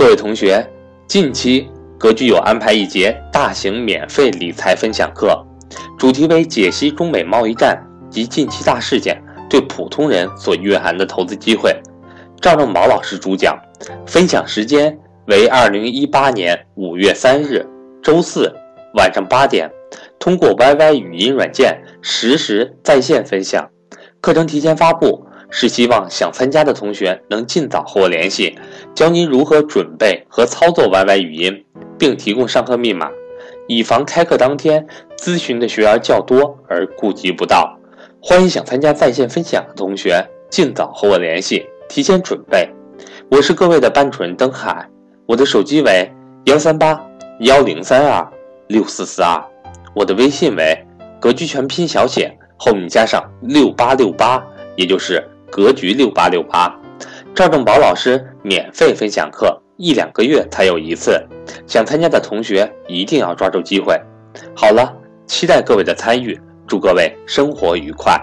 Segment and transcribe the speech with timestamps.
[0.00, 0.66] 各位同学，
[1.06, 1.68] 近期
[1.98, 5.38] 格局有安排一节大型免费理财分享课，
[5.98, 7.78] 主题为解析中美贸易战
[8.08, 11.78] 及近期大事件对普通人所蕴含的投资机会。
[12.40, 13.54] 赵正宝老师主讲，
[14.06, 17.62] 分享时间为二零一八年五月三日
[18.02, 18.50] 周四
[18.94, 19.70] 晚上八点，
[20.18, 23.68] 通过 YY 语音软件实时在线分享。
[24.22, 25.26] 课程提前发布。
[25.50, 28.56] 是希望想参加的同学能尽早和我联系，
[28.94, 31.64] 教您如何准备和操作 YY 语音，
[31.98, 33.10] 并提供上课密码，
[33.66, 34.86] 以防开课当天
[35.18, 37.76] 咨询的学员较多而顾及不到。
[38.22, 42.68] 欢迎想参加在线分享的同学尽早和我联系，提前准备。
[43.30, 44.88] 我是各位的班主任登海，
[45.26, 46.08] 我的手机为
[46.44, 47.00] 幺三八
[47.40, 48.26] 幺零三二
[48.68, 49.42] 六四四二，
[49.94, 50.78] 我的微信为
[51.20, 54.40] 格局全拼小写后面加上六八六八，
[54.76, 55.26] 也就是。
[55.50, 56.72] 格局六八六八，
[57.34, 61.20] 赵正宝老师免费分享课，一两个月才有一次，
[61.66, 64.00] 想参加的同学一定要抓住机会。
[64.54, 64.94] 好了，
[65.26, 68.16] 期待各位的参与，祝各位生活愉快。